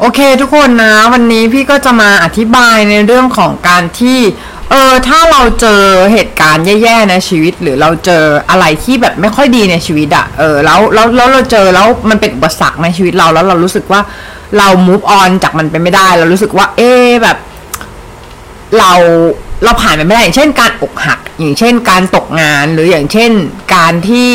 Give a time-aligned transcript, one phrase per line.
[0.00, 4.20] โอเคทุกคนนะวันนี้พี่ก็จะมาอธิบายในเรื่องของการที่
[4.70, 5.82] เออถ้าเราเจอ
[6.12, 14.00] เหตุการณ์แย่ๆในชีวิต หรือเราเจออะไรที่แบบไม่ค่อยดีในชีวิตอะเออแล้วแล้วแล้วเราเจอแล้วมันเป็นอุปสรรคในชีวิตเราแล้วเรารู้สึกว่า
[14.58, 16.92] เรา move on จากมันไปไม่ได้ เรารู้สึกว่า เอ๊
[17.22, 17.38] แบบ
[18.78, 18.92] เรา
[19.64, 23.32] เราผ่านมันไม่ได้อย่างเช่นการอกหัก อย่างเช่นการตกงานหรืออย่างเช่น
[23.74, 24.30] การที่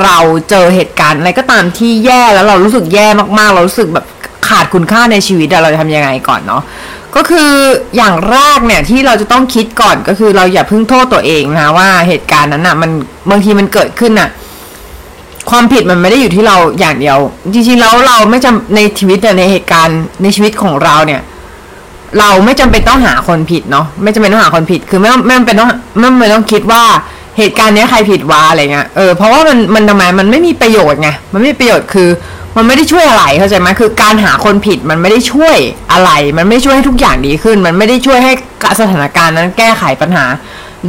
[0.00, 0.18] เรา
[0.50, 3.06] เจอเหตุการณ์อะไรก็ตามที่แย่แล้วเรารู้สึกแย่
[3.38, 4.06] มากๆ เรารู้สึกแบบ
[4.52, 6.62] ขาดคุณค่าในชีวิตเราจะทำยังไงก่อนเนาะ
[7.16, 7.50] ก็คือ
[7.96, 12.90] อย่างแรกเนี่ยที่เราจะต้องคิดก่อนก็คือเราอย่าเพิ่งโทษตัวเองนะว่าเหตุการณ์นั้นอะมัน
[13.30, 14.28] บางทีมันเกิดขึ้นอะ
[15.50, 17.18] ความผิดมันไม่ได้อยู่ที่เราอย่างเดียว
[17.52, 21.20] จริงๆแล้วเราไม่จำในชีวิตเนี่ยในเหตุการณ์ในชีวิตของเราเนี่ย
[22.18, 26.82] เราไม่จำเป็นต้องหาคนผิดเนาะไม่จำเป็นต้องหาคนผิด คือไม่ไม่จำเป็นต้องไม่จำเป็นต้องคิดว่า
[27.38, 32.08] เหตุการณ์นี้ใครผิดวะอะไรเงี้ยเออเพราะว่ามันมันทำไมมันไม่มีประโยชน์ไงมันไม่มีประโยชน์คือ
[32.56, 35.56] มันไม่ได้ช่วยอะไรเข้าใจไหมคือการหาคนผิดมันไม่ได้ช่วย
[35.92, 38.32] อะไร มันไม่ช่วยให้ทุกอย่างดีขึ้น มันไม่ได้ช่วยให้
[38.80, 40.24] สถานการณ์นั้นแก้ไขปัญหา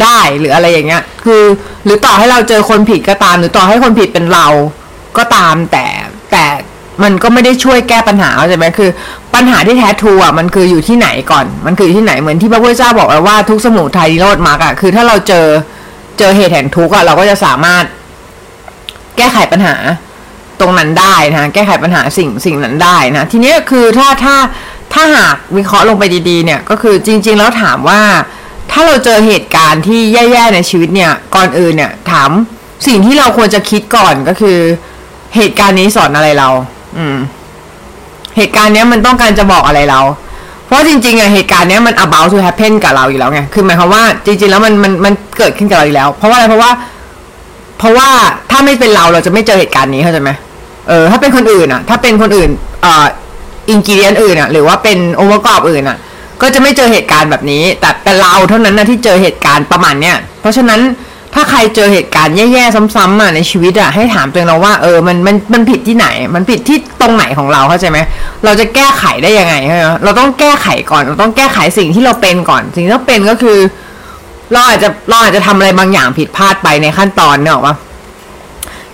[0.01, 1.43] ได้หรืออะไรอย่างเงี้ย คือ
[1.85, 4.47] หรือต่อให้เราเจอคนผิดก็ตาม หรือต่อให้คนผิดเป็นเรา
[5.17, 5.85] ก็ตามแต่
[6.31, 6.45] แต่
[7.03, 8.89] มันก็ไม่ได้ช่วยแก้ปัญหาเข้าใจไหมคือ
[9.35, 15.47] ปัญหาที่แท้ทรูอะมันคืออยู่ที่ไหนก่อน มันคืออยู่ที่ไหนเหมือนที่พระพุทธเจ้าบอกไว้ว่าทุกสมุทัยนิโรธมรรคอะคือถ้าเราเจอ
[16.19, 17.83] เจอเหตุแห่งทุกข์อะเราก็จะสามารถ
[19.17, 19.75] แก้ไขปัญหา
[20.59, 24.35] ตรงนั้นได้นะแก้ไขปัญหาสิ่งสิ่งนั้นได้นะทีนี้คือถ้าถ้า
[24.93, 28.01] ถ้าหากวิเคราะห์ลงไปดีๆเนี่ยก็คือจริง ๆ แล้วถามว่า
[28.71, 32.29] ถ้าเราเจอเหตุการณ์ที่แย่ๆในชีวิตเนี่ยก่อนอื่นเนี่ยถาม
[32.87, 34.57] สิ่งที่เราควรจะคิดก่อนก็คือ
[35.35, 36.49] เหตุการณ์นี้สอนอะไรเรา
[36.97, 37.17] อืม
[38.37, 40.01] เหตุการณ์เนี้ยมันต้องการจะบอกอะไรเรา
[40.65, 46.71] เพราะจริงๆอะเหตุการณ์เนี้ยมัน about to happen กับเราอยู่แล้วไงคือหมายความว่าจริง ๆ แล้วมันมันมันเกิดขึ้นกับเราอยู่แล้ว เพราะว่าอะไรเพราะว่า
[47.83, 48.09] เพราะว่า
[48.51, 50.31] ถ้าไม่เป็นเราเราจะไม่เจอเหตุการณ์นี้เข้าใจไหม
[50.89, 52.49] เออถ้าเป็นคนอื่นอะถ้าเป็นคนอื่น
[52.81, 53.05] เอ่อ
[53.69, 55.97] อินกิเดียนอื่นอะหรือว่าเป็นองค์ประกอบอื่นอะ
[56.41, 60.79] ก็จะไม่เจอเหตุการณ์แบบนี้ แต่เป็นเราเท่านั้นนะที่เจอเหตุการณ์ประมาณเนี้ยเพราะฉะนั้น
[61.35, 67.99] ถ้าใครเจอเหตุการณ์แย่ๆซ้ำๆอะในชีวิตอะให้ถามตัวเองเราว่าเออมันมันมันผิดที่ไหน มันผิดที่ตรงไหนของเราเข้าใจไหม
[68.45, 69.55] เราจะแก้ไขได้ยังไง
[70.03, 73.57] เราต้องแก้ไขก่อนเราต้องแก้ไขสิ่งที่เราเป็นก่อน สิ่งที่เราเป็นก็คือ
[74.51, 77.75] เราอาจจะเราอาจจะทำอะไรบางอย่างผิดพลาดไปในขั้นตอนเนี่ยหรอวะ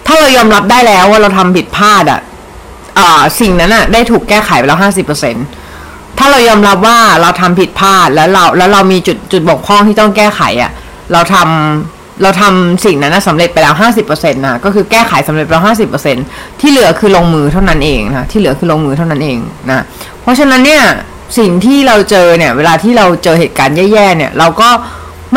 [0.05, 2.19] ถ้าเรายอมรับได้แล้วว่าเราทำผิดพลาดอะ
[2.99, 5.35] อ่าสิ่งนั้นอะได้ถูกแก้ไขไปแล้วห้าสิบเปอร์เซ็น
[6.17, 10.71] ถ้าเรายอมรับว่าเราทำผิดพลาดแล้วเราแล้วเรามีจุดจุดบกพร่องที่ต้องแก้ไขอะ
[11.11, 15.65] เราทำเราทำสิ่งนั้นสำเร็จไปแล้ว50%นต์นะก็คือแก้ไขสำเร็จไปแล้ว
[16.11, 19.37] 50%ที่เหลือคือลงมือเท่านั้นเองนะที่เหลือคือลงมือเท่านั้นเอง
[19.69, 19.83] นะ
[20.21, 20.83] เพราะฉะนั้นเนี่ย
[21.37, 24.69] สิ่งที่เราเจอเนี่ย เวลาที่เราเจอเหตุการณ์แย่ๆเนี่ย เราก็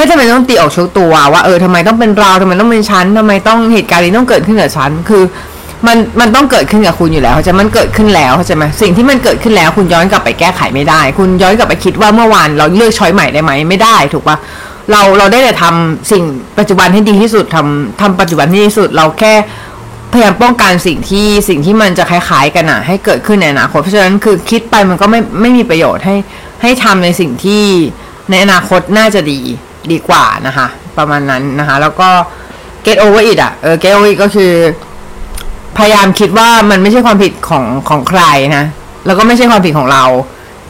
[0.02, 5.22] ไม่จำเป็นต้องตีออกชกตัวว่าเออทำไมต้องเป็นเราทำไมต้องเป็นฉันทำไมต้องเหตุการณ์นี้ต้องเกิดขึ้นกับฉันคือ
[5.86, 14.36] มันมันต้องเกิดขึ้นกับคุณอยู่แล้วเขาจะมันเกิดขึ้นแล้วเข้าใจไหมสิ่งที่มันเกิดขึ้นแล้ว คุณย้อนกลับไปแก้ไขไม่ได้ คุณย้อนกลับไปคิดว่าเมื่อวานเราเลือกช้อยใหม่ได้ไหมไม่ได้ถูกปะ
[14.90, 16.22] เราเราได้แต่ทำสิ่ง
[16.58, 19.34] ปัจจุบันให้ดีที่สุดทำทำปัจจุบันให้ดีที่สุดเราแค่
[20.12, 26.16] พยายามป้องกันสิ่งที่สิ่งที่มันจะคล้ายๆกันอะให้เกิดขึ้นในอนาคตเพราะฉะนั้นคือคิดไปมันก็ไม่ไม่มีประโยชน์ให้
[26.62, 27.64] ให้ทำในสิ่งที่
[28.30, 29.40] ในอนาคตน่าจะดี
[29.92, 30.66] ดีกว่านะคะ
[30.98, 32.08] ประมาณนั้นนะคะ แล้วก็
[32.86, 34.52] get over it อะเออ get over it ก็คือ
[35.78, 38.22] พยายามคิดว่ามันไม่ใช่ความผิดของของใคร
[38.56, 38.64] นะ
[39.06, 40.04] แล้วก็ไม่ใช่ความผิดของเรา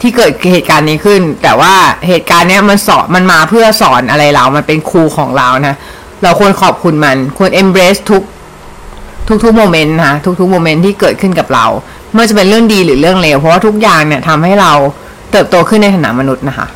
[0.01, 1.73] ที่เกิดเหตุการณ์นี้ขึ้น แต่ว่า
[2.07, 5.75] เหตุการณ์เนี้ยมันสอนมันมาเพื่อสอนอะไรเรา มันเป็นครูของเรานะ
[6.23, 8.23] เราควรขอบคุณมัน ควร embrace ทุก
[9.43, 11.65] ทุกๆโมเมนต์นะทุกๆโมเมนต์ที่เกิดขึ้นกับเรา
[12.11, 14.71] ไม่ว่าจะเป็นเรื่องดีหรือเรื่องเลวเพราะว่าทุกอย่างเนี่ยทำให้เรา
[15.31, 16.67] เติบโตขึ้นในฐานะมนุษย์นะคะ